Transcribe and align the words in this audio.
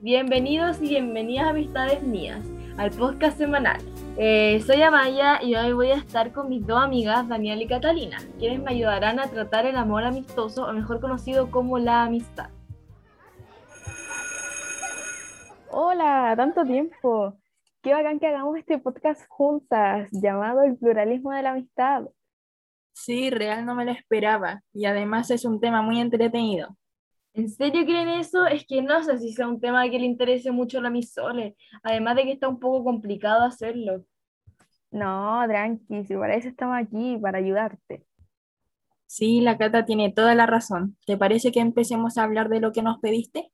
Bienvenidos 0.00 0.80
y 0.80 0.90
bienvenidas 0.90 1.48
amistades 1.48 2.04
mías 2.04 2.46
al 2.76 2.92
podcast 2.92 3.36
semanal. 3.36 3.80
Eh, 4.16 4.62
soy 4.64 4.80
Amaya 4.80 5.42
y 5.42 5.56
hoy 5.56 5.72
voy 5.72 5.90
a 5.90 5.96
estar 5.96 6.30
con 6.32 6.48
mis 6.48 6.64
dos 6.64 6.80
amigas, 6.80 7.26
Daniela 7.26 7.60
y 7.64 7.66
Catalina, 7.66 8.18
quienes 8.38 8.62
me 8.62 8.70
ayudarán 8.70 9.18
a 9.18 9.26
tratar 9.26 9.66
el 9.66 9.74
amor 9.74 10.04
amistoso, 10.04 10.66
o 10.66 10.72
mejor 10.72 11.00
conocido 11.00 11.50
como 11.50 11.80
la 11.80 12.04
amistad. 12.04 12.48
Hola, 15.72 16.32
tanto 16.36 16.64
tiempo. 16.64 17.34
Qué 17.82 17.92
bacán 17.92 18.20
que 18.20 18.28
hagamos 18.28 18.56
este 18.56 18.78
podcast 18.78 19.26
juntas, 19.28 20.08
llamado 20.12 20.62
El 20.62 20.76
pluralismo 20.76 21.32
de 21.32 21.42
la 21.42 21.50
amistad. 21.50 22.04
Sí, 22.92 23.30
real 23.30 23.66
no 23.66 23.74
me 23.74 23.84
lo 23.84 23.90
esperaba 23.90 24.62
y 24.72 24.84
además 24.84 25.32
es 25.32 25.44
un 25.44 25.58
tema 25.58 25.82
muy 25.82 26.00
entretenido. 26.00 26.76
¿En 27.38 27.48
serio 27.48 27.84
creen 27.84 28.08
eso? 28.08 28.48
Es 28.48 28.66
que 28.66 28.82
no 28.82 29.00
sé 29.04 29.16
si 29.20 29.32
sea 29.32 29.46
un 29.46 29.60
tema 29.60 29.88
que 29.88 30.00
le 30.00 30.06
interese 30.06 30.50
mucho 30.50 30.78
a 30.78 30.80
la 30.80 30.90
Misole, 30.90 31.54
además 31.84 32.16
de 32.16 32.24
que 32.24 32.32
está 32.32 32.48
un 32.48 32.58
poco 32.58 32.82
complicado 32.82 33.44
hacerlo. 33.44 34.04
No, 34.90 35.44
tranqui, 35.46 36.04
si 36.04 36.16
para 36.16 36.34
eso 36.34 36.48
estamos 36.48 36.76
aquí, 36.76 37.16
para 37.22 37.38
ayudarte. 37.38 38.04
Sí, 39.06 39.40
la 39.40 39.56
Cata 39.56 39.84
tiene 39.84 40.12
toda 40.12 40.34
la 40.34 40.46
razón. 40.46 40.96
¿Te 41.06 41.16
parece 41.16 41.52
que 41.52 41.60
empecemos 41.60 42.18
a 42.18 42.24
hablar 42.24 42.48
de 42.48 42.58
lo 42.58 42.72
que 42.72 42.82
nos 42.82 42.98
pediste? 42.98 43.52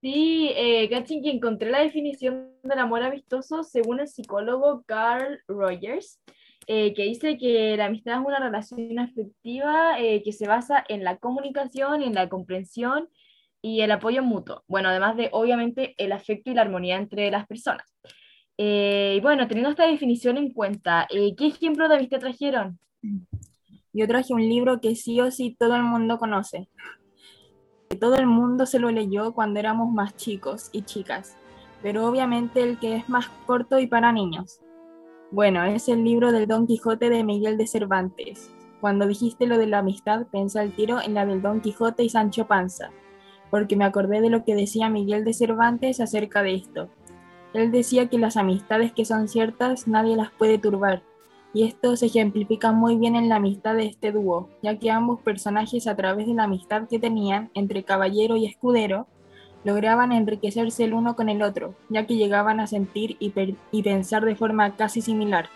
Sí, 0.00 0.50
eh, 0.56 0.90
cachen 0.90 1.22
que 1.22 1.30
encontré 1.30 1.70
la 1.70 1.82
definición 1.82 2.50
del 2.64 2.78
amor 2.80 3.04
amistoso 3.04 3.62
según 3.62 4.00
el 4.00 4.08
psicólogo 4.08 4.82
Carl 4.84 5.40
Rogers. 5.46 6.20
Eh, 6.68 6.94
que 6.94 7.04
dice 7.04 7.38
que 7.38 7.76
la 7.76 7.84
amistad 7.84 8.14
es 8.20 8.26
una 8.26 8.40
relación 8.40 8.98
afectiva 8.98 10.00
eh, 10.00 10.22
que 10.24 10.32
se 10.32 10.48
basa 10.48 10.84
en 10.88 11.04
la 11.04 11.16
comunicación, 11.18 12.02
en 12.02 12.12
la 12.12 12.28
comprensión 12.28 13.08
y 13.62 13.82
el 13.82 13.92
apoyo 13.92 14.24
mutuo. 14.24 14.64
Bueno, 14.66 14.88
además 14.88 15.16
de, 15.16 15.28
obviamente, 15.32 15.94
el 15.96 16.10
afecto 16.10 16.50
y 16.50 16.54
la 16.54 16.62
armonía 16.62 16.96
entre 16.96 17.30
las 17.30 17.46
personas. 17.46 17.86
Eh, 18.58 19.20
bueno, 19.22 19.46
teniendo 19.46 19.70
esta 19.70 19.86
definición 19.86 20.38
en 20.38 20.52
cuenta, 20.52 21.06
¿qué 21.10 21.46
ejemplo 21.46 21.88
de 21.88 21.96
amistad 21.96 22.18
trajeron? 22.18 22.80
Yo 23.92 24.08
traje 24.08 24.34
un 24.34 24.42
libro 24.42 24.80
que 24.80 24.96
sí 24.96 25.20
o 25.20 25.30
sí 25.30 25.56
todo 25.58 25.76
el 25.76 25.84
mundo 25.84 26.18
conoce. 26.18 26.68
Todo 28.00 28.16
el 28.16 28.26
mundo 28.26 28.66
se 28.66 28.80
lo 28.80 28.90
leyó 28.90 29.32
cuando 29.34 29.60
éramos 29.60 29.92
más 29.92 30.16
chicos 30.16 30.70
y 30.72 30.82
chicas, 30.82 31.36
pero 31.80 32.06
obviamente 32.06 32.62
el 32.62 32.78
que 32.78 32.96
es 32.96 33.08
más 33.08 33.28
corto 33.46 33.78
y 33.78 33.86
para 33.86 34.10
niños. 34.10 34.60
Bueno, 35.32 35.64
es 35.64 35.88
el 35.88 36.04
libro 36.04 36.30
del 36.30 36.46
Don 36.46 36.68
Quijote 36.68 37.10
de 37.10 37.24
Miguel 37.24 37.58
de 37.58 37.66
Cervantes. 37.66 38.48
Cuando 38.80 39.08
dijiste 39.08 39.48
lo 39.48 39.58
de 39.58 39.66
la 39.66 39.78
amistad, 39.78 40.26
pensé 40.30 40.60
al 40.60 40.70
tiro 40.70 41.00
en 41.02 41.14
la 41.14 41.26
del 41.26 41.42
Don 41.42 41.60
Quijote 41.60 42.04
y 42.04 42.08
Sancho 42.08 42.46
Panza, 42.46 42.90
porque 43.50 43.74
me 43.74 43.84
acordé 43.84 44.20
de 44.20 44.30
lo 44.30 44.44
que 44.44 44.54
decía 44.54 44.88
Miguel 44.88 45.24
de 45.24 45.34
Cervantes 45.34 45.98
acerca 45.98 46.44
de 46.44 46.54
esto. 46.54 46.88
Él 47.54 47.72
decía 47.72 48.08
que 48.08 48.18
las 48.18 48.36
amistades 48.36 48.92
que 48.92 49.04
son 49.04 49.26
ciertas 49.26 49.88
nadie 49.88 50.14
las 50.14 50.30
puede 50.30 50.58
turbar, 50.58 51.02
y 51.52 51.64
esto 51.64 51.96
se 51.96 52.06
ejemplifica 52.06 52.70
muy 52.70 52.96
bien 52.96 53.16
en 53.16 53.28
la 53.28 53.36
amistad 53.36 53.74
de 53.74 53.86
este 53.86 54.12
dúo, 54.12 54.48
ya 54.62 54.78
que 54.78 54.92
ambos 54.92 55.20
personajes 55.22 55.88
a 55.88 55.96
través 55.96 56.28
de 56.28 56.34
la 56.34 56.44
amistad 56.44 56.86
que 56.86 57.00
tenían 57.00 57.50
entre 57.54 57.82
caballero 57.82 58.36
y 58.36 58.46
escudero, 58.46 59.08
lograban 59.64 60.12
enriquecerse 60.12 60.84
el 60.84 60.94
uno 60.94 61.16
con 61.16 61.28
el 61.28 61.42
otro, 61.42 61.74
ya 61.88 62.06
que 62.06 62.16
llegaban 62.16 62.60
a 62.60 62.66
sentir 62.66 63.16
y, 63.18 63.82
pensar 63.82 64.24
de 64.24 64.36
forma 64.36 64.76
casi 64.76 65.00
similar. 65.00 65.48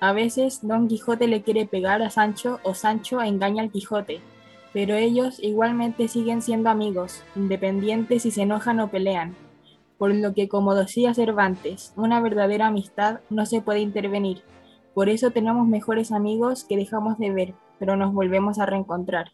A 0.00 0.12
veces 0.12 0.60
Don 0.62 0.86
Quijote 0.86 1.26
le 1.26 1.42
quiere 1.42 1.66
pegar 1.66 2.02
a 2.02 2.10
Sancho 2.10 2.60
o 2.62 2.74
Sancho 2.74 3.20
engaña 3.22 3.62
al 3.62 3.70
Quijote, 3.70 4.20
pero 4.72 4.94
ellos 4.94 5.42
igualmente 5.42 6.08
siguen 6.08 6.42
siendo 6.42 6.70
amigos, 6.70 7.24
independientes 7.34 8.22
si 8.22 8.30
se 8.30 8.42
enojan 8.42 8.80
o 8.80 8.88
pelean. 8.88 9.34
Por 9.96 10.14
lo 10.14 10.34
que, 10.34 10.48
como 10.48 10.74
decía 10.74 11.14
Cervantes, 11.14 11.92
una 11.96 12.20
verdadera 12.20 12.68
amistad 12.68 13.20
no 13.30 13.46
se 13.46 13.60
puede 13.60 13.80
intervenir. 13.80 14.42
Por 14.94 15.08
eso 15.08 15.30
tenemos 15.30 15.66
mejores 15.66 16.12
amigos 16.12 16.64
que 16.64 16.76
dejamos 16.76 17.18
de 17.18 17.32
ver, 17.32 17.54
pero 17.78 17.96
nos 17.96 18.12
volvemos 18.12 18.58
a 18.58 18.66
reencontrar. 18.66 19.32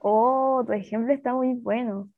Oh, 0.00 0.62
tu 0.66 0.72
ejemplo 0.72 1.12
está 1.12 1.34
muy 1.34 1.54
bueno. 1.54 2.08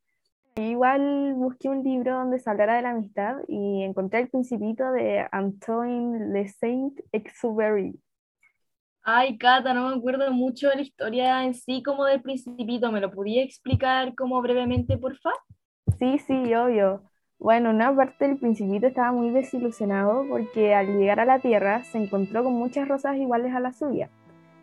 Igual 0.56 1.32
busqué 1.34 1.70
un 1.70 1.82
libro 1.82 2.14
donde 2.14 2.38
se 2.38 2.50
hablara 2.50 2.76
de 2.76 2.82
la 2.82 2.90
amistad 2.90 3.36
y 3.48 3.82
encontré 3.84 4.20
el 4.20 4.28
principito 4.28 4.90
de 4.92 5.26
Antoine 5.32 6.30
Le 6.30 6.46
Saint-Exupéry. 6.46 7.98
Ay, 9.02 9.38
Cata, 9.38 9.72
no 9.72 9.88
me 9.88 9.96
acuerdo 9.96 10.30
mucho 10.30 10.68
de 10.68 10.76
la 10.76 10.82
historia 10.82 11.44
en 11.44 11.54
sí 11.54 11.82
como 11.82 12.04
del 12.04 12.20
principito. 12.20 12.92
¿Me 12.92 13.00
lo 13.00 13.10
podía 13.10 13.42
explicar 13.42 14.14
como 14.14 14.42
brevemente, 14.42 14.98
por 14.98 15.16
favor? 15.18 15.38
Sí, 15.98 16.18
sí, 16.18 16.54
obvio. 16.54 17.02
Bueno, 17.38 17.70
una 17.70 17.94
parte 17.96 18.28
del 18.28 18.38
principito 18.38 18.86
estaba 18.86 19.10
muy 19.10 19.30
desilusionado 19.30 20.26
porque 20.28 20.74
al 20.74 20.98
llegar 20.98 21.18
a 21.18 21.24
la 21.24 21.40
Tierra 21.40 21.82
se 21.84 21.98
encontró 21.98 22.44
con 22.44 22.52
muchas 22.52 22.86
rosas 22.86 23.16
iguales 23.16 23.54
a 23.54 23.60
la 23.60 23.72
suya, 23.72 24.10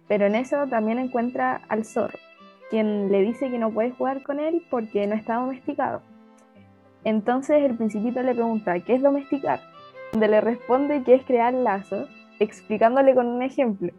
pero 0.07 0.27
en 0.27 0.35
eso 0.35 0.67
también 0.67 1.00
encuentra 1.00 1.61
al 1.67 1.83
zorro 1.83 2.28
quien 2.69 3.12
le 3.12 3.22
dice 3.22 3.50
que 3.50 3.59
no 3.59 3.72
puede 3.72 3.91
jugar 3.91 4.24
con 4.24 4.40
él 4.40 4.66
porque 4.69 5.07
no 5.07 5.16
está 5.16 5.35
domesticado. 5.35 6.02
Entonces 7.03 7.63
el 7.63 7.75
principito 7.75 8.22
le 8.22 8.34
pregunta, 8.34 8.80
¿qué 8.80 8.96
es 8.96 9.02
domesticar? 9.02 9.59
Donde 10.12 10.28
le 10.28 10.41
responde 10.41 11.03
que 11.03 11.16
es 11.16 11.24
crear 11.24 11.53
lazos, 11.53 12.09
explicándole 12.40 13.16
con 13.16 13.28
un 13.28 13.41
ejemplo. 13.41 13.91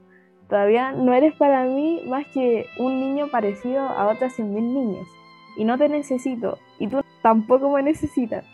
Todavía 0.48 0.92
no 0.92 1.14
eres 1.14 1.34
para 1.34 1.64
mí 1.64 2.02
más 2.06 2.26
que 2.26 2.66
un 2.78 3.00
niño 3.00 3.28
parecido 3.28 3.82
a 3.82 4.08
otros 4.08 4.38
100.000 4.38 4.44
niños. 4.60 5.06
Y 5.56 5.64
no 5.64 5.78
te 5.78 5.88
necesito, 5.88 6.58
y 6.78 6.88
tú 6.88 7.02
tampoco 7.22 7.70
me 7.70 7.82
necesitas. 7.82 8.44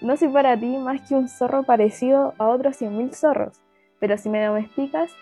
No 0.00 0.16
soy 0.16 0.28
para 0.28 0.56
ti 0.56 0.76
más 0.76 1.08
que 1.08 1.14
un 1.14 1.28
zorro 1.28 1.62
parecido 1.64 2.34
a 2.38 2.48
otros 2.48 2.80
100.000 2.80 3.12
zorros, 3.14 3.60
pero 3.98 4.16
si 4.16 4.28
me 4.28 4.44
domesticas, 4.44 5.12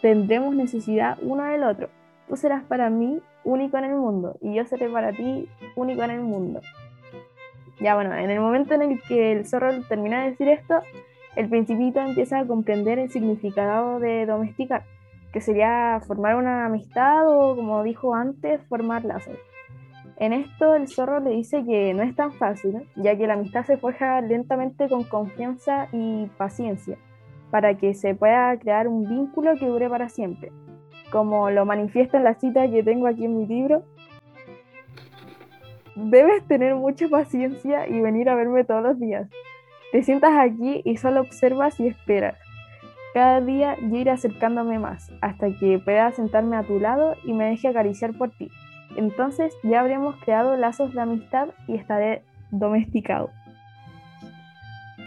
tendremos 0.00 0.54
necesidad 0.54 1.18
uno 1.20 1.44
del 1.44 1.64
otro. 1.64 1.88
Tú 2.28 2.36
serás 2.36 2.64
para 2.64 2.88
mí 2.88 3.20
único 3.44 3.76
en 3.76 3.84
el 3.84 3.94
mundo 3.94 4.36
y 4.40 4.54
yo 4.54 4.64
seré 4.64 4.88
para 4.88 5.12
ti 5.12 5.48
único 5.76 6.02
en 6.02 6.10
el 6.10 6.20
mundo. 6.20 6.60
Ya 7.80 7.94
bueno, 7.94 8.14
en 8.14 8.30
el 8.30 8.40
momento 8.40 8.74
en 8.74 8.82
el 8.82 9.02
que 9.02 9.32
el 9.32 9.46
zorro 9.46 9.82
termina 9.88 10.22
de 10.22 10.30
decir 10.30 10.48
esto, 10.48 10.80
el 11.36 11.48
principito 11.48 12.00
empieza 12.00 12.38
a 12.38 12.46
comprender 12.46 12.98
el 12.98 13.10
significado 13.10 13.98
de 13.98 14.24
domesticar, 14.24 14.84
que 15.32 15.40
sería 15.40 16.00
formar 16.06 16.36
una 16.36 16.66
amistad 16.66 17.28
o, 17.28 17.56
como 17.56 17.82
dijo 17.82 18.14
antes, 18.14 18.62
formar 18.68 19.04
lazos. 19.04 19.36
En 20.16 20.32
esto 20.32 20.76
el 20.76 20.86
zorro 20.88 21.18
le 21.18 21.30
dice 21.30 21.64
que 21.64 21.92
no 21.92 22.04
es 22.04 22.14
tan 22.14 22.32
fácil, 22.32 22.88
ya 22.94 23.18
que 23.18 23.26
la 23.26 23.34
amistad 23.34 23.64
se 23.64 23.76
forja 23.76 24.20
lentamente 24.20 24.88
con 24.88 25.02
confianza 25.02 25.88
y 25.92 26.26
paciencia, 26.38 26.96
para 27.50 27.74
que 27.74 27.94
se 27.94 28.14
pueda 28.14 28.56
crear 28.58 28.86
un 28.86 29.08
vínculo 29.08 29.56
que 29.56 29.66
dure 29.66 29.90
para 29.90 30.08
siempre 30.08 30.52
como 31.14 31.48
lo 31.48 31.64
manifiesta 31.64 32.18
en 32.18 32.24
la 32.24 32.34
cita 32.34 32.68
que 32.68 32.82
tengo 32.82 33.06
aquí 33.06 33.26
en 33.26 33.38
mi 33.38 33.46
libro, 33.46 33.84
debes 35.94 36.42
tener 36.48 36.74
mucha 36.74 37.06
paciencia 37.08 37.86
y 37.86 38.00
venir 38.00 38.28
a 38.28 38.34
verme 38.34 38.64
todos 38.64 38.82
los 38.82 38.98
días. 38.98 39.30
Te 39.92 40.02
sientas 40.02 40.32
aquí 40.36 40.82
y 40.84 40.96
solo 40.96 41.20
observas 41.20 41.78
y 41.78 41.86
esperas. 41.86 42.36
Cada 43.14 43.40
día 43.40 43.76
yo 43.80 43.96
iré 43.96 44.10
acercándome 44.10 44.80
más 44.80 45.08
hasta 45.20 45.52
que 45.52 45.78
pueda 45.78 46.10
sentarme 46.10 46.56
a 46.56 46.64
tu 46.64 46.80
lado 46.80 47.14
y 47.22 47.32
me 47.32 47.44
deje 47.44 47.68
acariciar 47.68 48.12
por 48.18 48.30
ti. 48.30 48.50
Entonces 48.96 49.56
ya 49.62 49.82
habremos 49.82 50.16
creado 50.16 50.56
lazos 50.56 50.94
de 50.94 51.00
amistad 51.00 51.50
y 51.68 51.76
estaré 51.76 52.24
domesticado. 52.50 53.30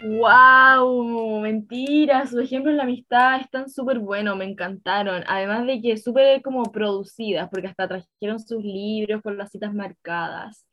¡Wow! 0.04 1.40
Mentira, 1.40 2.26
sus 2.26 2.40
ejemplos 2.42 2.74
de 2.74 2.76
la 2.76 2.84
amistad 2.84 3.40
están 3.40 3.68
súper 3.68 3.98
buenos, 3.98 4.36
me 4.36 4.44
encantaron. 4.44 5.24
Además 5.26 5.66
de 5.66 5.80
que 5.80 5.96
súper 5.96 6.40
como 6.42 6.64
producidas, 6.64 7.48
porque 7.50 7.66
hasta 7.66 7.88
trajeron 7.88 8.38
sus 8.38 8.62
libros 8.62 9.22
con 9.22 9.36
las 9.36 9.50
citas 9.50 9.74
marcadas. 9.74 10.66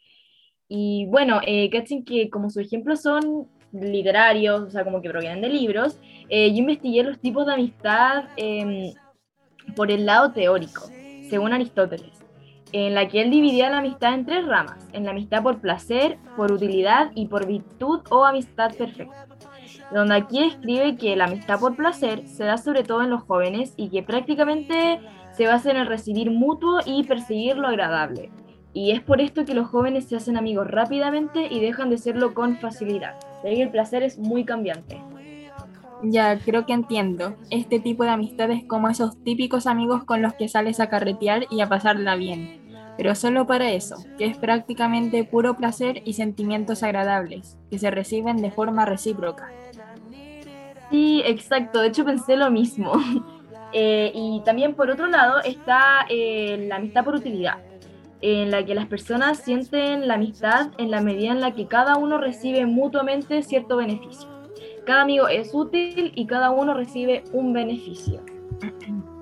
Y 0.68 1.06
bueno, 1.08 1.42
eh, 1.46 1.70
que 2.06 2.30
como 2.30 2.50
sus 2.50 2.64
ejemplos 2.64 3.02
son 3.02 3.48
literarios, 3.72 4.62
o 4.62 4.70
sea, 4.70 4.84
como 4.84 5.02
que 5.02 5.10
provienen 5.10 5.42
de 5.42 5.50
libros, 5.50 6.00
eh, 6.30 6.52
yo 6.52 6.58
investigué 6.60 7.04
los 7.04 7.20
tipos 7.20 7.46
de 7.46 7.54
amistad 7.54 8.26
em, 8.38 8.94
por 9.76 9.92
el 9.92 10.06
lado 10.06 10.32
teórico, 10.32 10.88
según 11.30 11.54
Aristóteles 11.54 12.25
en 12.72 12.94
la 12.94 13.08
que 13.08 13.22
él 13.22 13.32
dividía 13.32 13.70
la 13.70 13.80
amistad 13.80 14.14
en 14.14 14.26
tres 14.26 14.46
ramas, 14.46 14.88
en 14.94 15.06
la 15.06 15.12
amistad 15.12 15.44
por 15.44 15.60
placer, 15.60 16.18
por 16.36 16.52
utilidad 16.52 17.12
y 17.16 17.28
por 17.28 17.48
virtud 17.48 18.02
o 18.10 18.26
amistad 18.26 18.74
perfecta. 18.76 19.28
Donde 19.92 20.16
aquí 20.16 20.44
escribe 20.44 20.98
que 20.98 21.16
la 21.16 21.26
amistad 21.26 21.60
por 21.60 21.76
placer 21.76 22.28
se 22.28 22.44
da 22.44 22.58
sobre 22.58 22.84
todo 22.84 23.04
en 23.04 23.12
los 23.12 23.24
jóvenes 23.24 23.74
y 23.78 23.90
que 23.90 24.04
prácticamente 24.04 25.00
se 25.32 25.48
basa 25.48 25.72
en 25.72 25.78
el 25.78 25.88
recibir 25.88 26.32
mutuo 26.32 26.80
y 26.86 27.04
perseguir 27.04 27.58
lo 27.58 27.68
agradable. 27.68 28.32
Y 28.74 28.92
es 28.92 29.02
por 29.02 29.22
esto 29.22 29.46
que 29.46 29.54
los 29.54 29.68
jóvenes 29.68 30.06
se 30.06 30.18
hacen 30.18 30.36
amigos 30.36 30.68
rápidamente 30.68 31.48
y 31.50 31.62
dejan 31.62 31.90
de 31.90 31.98
serlo 31.98 32.34
con 32.34 32.58
facilidad. 32.58 33.16
De 33.42 33.50
ahí 33.50 33.62
el 33.62 33.70
placer 33.70 34.04
es 34.04 34.18
muy 34.18 34.44
cambiante. 34.44 35.02
Ya, 36.04 36.38
creo 36.40 36.66
que 36.66 36.74
entiendo. 36.74 37.36
Este 37.50 37.80
tipo 37.80 38.04
de 38.04 38.10
amistad 38.10 38.52
es 38.52 38.66
como 38.66 38.90
esos 38.90 39.22
típicos 39.24 39.66
amigos 39.68 40.04
con 40.04 40.22
los 40.22 40.34
que 40.34 40.48
sales 40.48 40.80
a 40.80 40.90
carretear 40.90 41.48
y 41.50 41.62
a 41.62 41.70
pasarla 41.70 42.16
bien. 42.16 42.62
pero 42.98 43.14
solo 43.14 43.46
para 43.46 43.72
eso, 43.72 43.98
que 44.18 44.26
es 44.26 44.38
prácticamente 44.38 45.26
puro 45.26 45.58
placer 45.58 46.02
y 46.06 46.14
sentimientos 46.14 46.82
agradables, 46.82 47.58
que 47.70 47.78
se 47.78 47.92
reciben 47.92 48.38
de 48.38 48.52
forma 48.52 48.86
recíproca. 48.86 49.52
Sí, 50.90 51.22
exacto, 51.26 51.82
de 51.82 51.90
hecho 51.90 52.06
pensé 52.06 52.38
lo 52.38 52.50
mismo. 52.52 52.94
Eh, 53.78 54.14
y 54.16 54.42
también 54.46 54.74
por 54.74 54.90
otro 54.90 55.08
lado 55.08 55.42
está 55.44 56.06
eh, 56.10 56.66
la 56.70 56.78
amistad 56.78 57.04
por 57.04 57.16
utilidad, 57.16 57.58
en 58.22 58.50
la 58.50 58.64
que 58.64 58.74
las 58.74 58.86
personas 58.86 59.40
sienten 59.40 60.08
la 60.08 60.14
amistad 60.14 60.72
en 60.78 60.92
la 60.92 61.02
medida 61.02 61.34
en 61.34 61.42
la 61.42 61.54
que 61.54 61.68
cada 61.68 61.98
uno 61.98 62.18
recibe 62.18 62.66
mutuamente 62.66 63.44
cierto 63.44 63.76
beneficio. 63.76 64.30
Cada 64.86 65.02
amigo 65.02 65.28
es 65.28 65.54
útil 65.54 66.12
y 66.16 66.28
cada 66.28 66.52
uno 66.52 66.74
recibe 66.74 67.24
un 67.34 67.54
beneficio. 67.54 68.22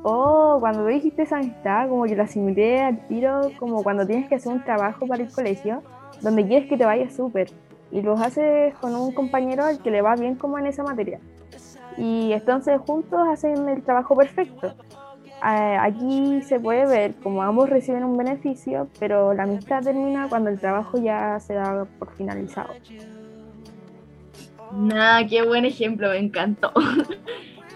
Oh, 0.04 0.57
cuando 0.60 0.86
dijiste 0.86 1.24
esa 1.24 1.38
amistad, 1.38 1.88
como 1.89 2.04
que 2.04 2.15
la 2.15 2.24
asimilé 2.24 2.81
al 2.81 3.07
tiro, 3.07 3.51
como 3.57 3.83
cuando 3.83 4.06
tienes 4.06 4.27
que 4.27 4.36
hacer 4.36 4.51
un 4.51 4.63
trabajo 4.63 5.07
para 5.07 5.24
el 5.24 5.31
colegio, 5.31 5.81
donde 6.21 6.45
quieres 6.45 6.68
que 6.68 6.77
te 6.77 6.86
vaya 6.86 7.10
súper, 7.10 7.50
y 7.92 8.01
los 8.01 8.19
haces 8.21 8.75
con 8.75 8.94
un 8.95 9.13
compañero 9.13 9.63
al 9.63 9.80
que 9.80 9.92
le 9.92 10.01
va 10.01 10.15
bien 10.15 10.36
como 10.36 10.60
en 10.60 10.65
esa 10.65 10.83
materia 10.83 11.19
y 11.98 12.31
entonces 12.33 12.80
juntos 12.81 13.19
hacen 13.27 13.68
el 13.69 13.83
trabajo 13.83 14.15
perfecto. 14.15 14.74
Aquí 15.42 16.42
se 16.44 16.60
puede 16.60 16.86
ver 16.86 17.15
como 17.15 17.44
ambos 17.44 17.69
reciben 17.69 18.06
un 18.06 18.18
beneficio, 18.18 18.88
pero 19.00 19.33
la 19.33 19.44
amistad 19.44 19.83
termina 19.83 20.30
cuando 20.30 20.50
el 20.50 20.60
trabajo 20.60 20.98
ya 20.98 21.38
se 21.39 21.54
da 21.54 21.86
por 22.00 22.12
finalizado. 22.13 22.74
Nada, 24.77 25.25
qué 25.27 25.43
buen 25.43 25.65
ejemplo, 25.65 26.09
me 26.09 26.17
encantó. 26.17 26.71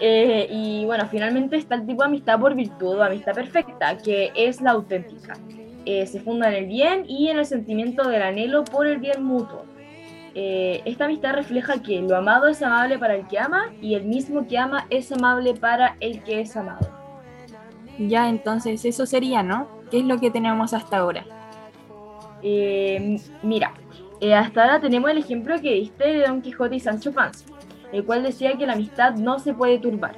Eh, 0.00 0.46
y 0.48 0.84
bueno, 0.84 1.08
finalmente 1.08 1.56
está 1.56 1.74
el 1.74 1.84
tipo 1.84 2.02
de 2.02 2.06
amistad 2.06 2.38
por 2.38 2.54
virtud 2.54 2.98
o 2.98 3.02
amistad 3.02 3.34
perfecta, 3.34 3.98
que 3.98 4.30
es 4.36 4.60
la 4.60 4.70
auténtica. 4.70 5.36
Eh, 5.84 6.06
se 6.06 6.20
funda 6.20 6.48
en 6.50 6.54
el 6.54 6.66
bien 6.66 7.04
y 7.08 7.30
en 7.30 7.38
el 7.40 7.44
sentimiento 7.44 8.08
del 8.08 8.22
anhelo 8.22 8.62
por 8.62 8.86
el 8.86 8.98
bien 8.98 9.24
mutuo. 9.24 9.64
Eh, 10.36 10.82
esta 10.84 11.06
amistad 11.06 11.34
refleja 11.34 11.82
que 11.82 12.00
lo 12.00 12.16
amado 12.16 12.46
es 12.46 12.62
amable 12.62 12.96
para 12.96 13.16
el 13.16 13.26
que 13.26 13.40
ama 13.40 13.72
y 13.82 13.94
el 13.94 14.04
mismo 14.04 14.46
que 14.46 14.56
ama 14.56 14.86
es 14.88 15.10
amable 15.10 15.54
para 15.54 15.96
el 15.98 16.22
que 16.22 16.42
es 16.42 16.56
amado. 16.56 16.88
Ya, 17.98 18.28
entonces 18.28 18.84
eso 18.84 19.04
sería, 19.04 19.42
¿no? 19.42 19.66
¿Qué 19.90 19.98
es 19.98 20.04
lo 20.04 20.20
que 20.20 20.30
tenemos 20.30 20.74
hasta 20.74 20.98
ahora? 20.98 21.24
Eh, 22.42 23.18
mira, 23.42 23.72
eh, 24.20 24.34
hasta 24.34 24.62
ahora 24.62 24.80
tenemos 24.80 25.10
el 25.10 25.18
ejemplo 25.18 25.60
que 25.60 25.74
diste 25.74 26.06
de 26.06 26.26
Don 26.26 26.42
Quijote 26.42 26.76
y 26.76 26.80
Sancho 26.80 27.12
Panza, 27.12 27.46
el 27.92 28.04
cual 28.04 28.22
decía 28.22 28.56
que 28.56 28.66
la 28.66 28.74
amistad 28.74 29.14
no 29.14 29.38
se 29.38 29.54
puede 29.54 29.78
turbar. 29.78 30.16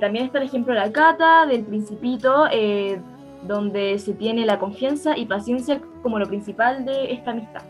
también 0.00 0.26
está 0.26 0.38
el 0.38 0.44
ejemplo 0.44 0.74
de 0.74 0.80
la 0.80 0.92
cata, 0.92 1.46
del 1.46 1.64
principito, 1.64 2.46
donde 3.46 3.98
se 3.98 4.14
tiene 4.14 4.44
la 4.46 4.58
confianza 4.58 5.16
y 5.16 5.26
paciencia 5.26 5.80
como 6.02 6.18
lo 6.18 6.26
principal 6.26 6.84
de 6.84 7.12
esta 7.12 7.32
amistad 7.32 7.62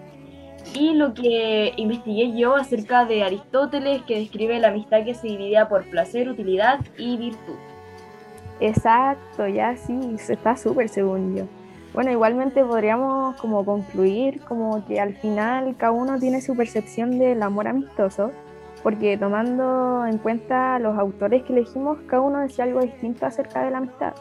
y 0.75 0.95
lo 0.95 1.13
que 1.13 1.73
investigué 1.77 2.37
yo 2.37 2.57
acerca 2.57 3.05
de 3.05 3.23
Aristóteles, 3.23 4.03
que 4.03 4.19
describe 4.19 4.59
la 4.59 4.69
amistad 4.69 5.05
que 5.05 5.15
se 5.15 5.29
dividía 5.29 5.69
por 5.69 5.85
placer, 5.85 6.29
utilidad 6.29 6.81
y 6.97 7.17
virtud. 7.17 7.57
Exacto, 8.61 9.47
ya 9.49 9.77
sí, 9.77 9.99
está 10.29 10.57
súper 10.57 10.89
según 10.89 11.37
yo. 11.37 11.45
Bueno, 11.95 12.11
igualmente 12.11 12.65
podríamos 12.65 13.37
como 13.37 13.67
concluir 13.67 14.41
como 14.43 14.85
que 14.87 14.99
al 14.99 15.15
final 15.15 15.77
cada 15.77 15.93
uno 15.93 16.19
tiene 16.19 16.41
su 16.41 16.57
percepción 16.57 17.19
del 17.19 17.43
amor 17.43 17.69
amistoso, 17.69 18.31
porque 18.83 19.19
tomando 19.19 20.07
en 20.07 20.17
cuenta 20.17 20.79
los 20.79 20.99
autores 20.99 21.43
que 21.43 21.53
elegimos, 21.53 21.99
cada 22.07 22.23
uno 22.23 22.41
decía 22.41 22.65
algo 22.65 22.81
distinto 22.81 23.27
acerca 23.27 23.63
de 23.63 23.71
la 23.71 23.79
amistad. 23.79 24.15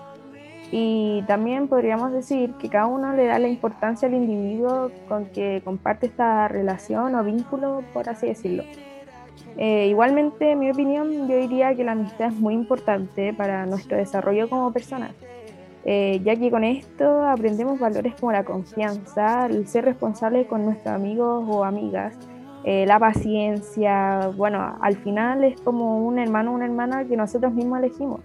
Y 0.69 1.23
también 1.27 1.69
podríamos 1.69 2.11
decir 2.11 2.53
que 2.55 2.69
cada 2.69 2.87
uno 2.87 3.13
le 3.13 3.25
da 3.25 3.39
la 3.39 3.47
importancia 3.47 4.07
al 4.07 4.15
individuo 4.15 4.91
con 5.07 5.25
que 5.27 5.61
comparte 5.63 6.07
esta 6.07 6.49
relación 6.49 7.15
o 7.15 7.23
vínculo, 7.23 7.83
por 7.93 8.09
así 8.09 8.27
decirlo. 8.27 8.63
Eh, 9.57 9.87
igualmente, 9.87 10.51
en 10.51 10.59
mi 10.59 10.71
opinión, 10.71 11.27
yo 11.27 11.37
diría 11.37 11.73
que 11.73 11.85
la 11.85 11.93
amistad 11.93 12.27
es 12.27 12.35
muy 12.35 12.53
importante 12.53 13.33
para 13.33 13.65
nuestro 13.65 13.97
desarrollo 13.97 14.49
como 14.49 14.71
personas, 14.71 15.11
eh, 15.85 16.21
ya 16.23 16.35
que 16.35 16.51
con 16.51 16.63
esto 16.63 17.23
aprendemos 17.23 17.79
valores 17.79 18.15
como 18.19 18.31
la 18.31 18.43
confianza, 18.43 19.47
el 19.47 19.67
ser 19.67 19.85
responsable 19.85 20.45
con 20.45 20.65
nuestros 20.65 20.93
amigos 20.93 21.43
o 21.47 21.63
amigas, 21.63 22.17
eh, 22.63 22.85
la 22.85 22.99
paciencia, 22.99 24.27
bueno, 24.35 24.77
al 24.81 24.95
final 24.97 25.43
es 25.43 25.59
como 25.61 26.05
un 26.05 26.19
hermano 26.19 26.51
o 26.51 26.55
una 26.55 26.65
hermana 26.65 27.05
que 27.05 27.17
nosotros 27.17 27.53
mismos 27.53 27.79
elegimos 27.79 28.21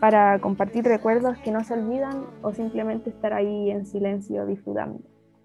para 0.00 0.38
compartir 0.40 0.84
recuerdos 0.84 1.36
que 1.38 1.50
no 1.50 1.62
se 1.64 1.74
olvidan 1.74 2.24
o 2.42 2.52
simplemente 2.52 3.10
estar 3.10 3.34
ahí 3.34 3.70
en 3.70 3.86
silencio 3.86 4.46
disfrutando. 4.46 5.00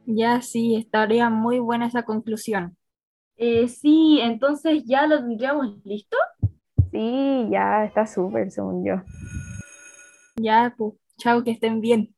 Ya 0.06 0.42
sí, 0.42 0.75
estaría 0.75 1.30
muy 1.30 1.59
buena 1.59 1.88
esa 1.88 2.03
conclusión. 2.03 2.77
Eh, 3.38 3.68
sí, 3.68 4.19
entonces 4.21 4.83
ya 4.86 5.07
lo 5.07 5.19
tendríamos 5.19 5.83
listo. 5.83 6.18
Sí, 6.92 7.48
ya 7.50 7.86
está 7.86 8.06
súper, 8.06 8.51
según 8.51 8.86
yo. 8.86 8.95
Ya, 10.38 10.74
pues, 10.77 10.94
chao, 11.22 11.44
que 11.44 11.52
estén 11.52 11.82
bien. 11.82 12.16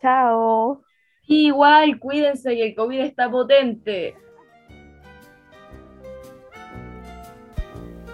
Chao. 0.00 0.82
Igual, 1.26 1.98
cuídense 1.98 2.54
que 2.54 2.68
el 2.68 2.74
COVID 2.74 3.00
está 3.00 3.30
potente. 3.30 4.16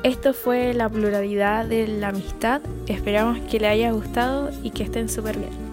Esto 0.03 0.35
fue 0.35 0.75
la 0.75 0.89
pluralidad 0.91 1.65
de 1.65 1.89
la 1.89 2.09
amistad. 2.09 2.61
Esperamos 2.87 3.39
que 3.51 3.59
le 3.59 3.69
haya 3.69 3.93
gustado 3.93 4.51
y 4.63 4.71
que 4.71 4.83
estén 4.83 5.09
súper 5.09 5.39
bien. 5.39 5.64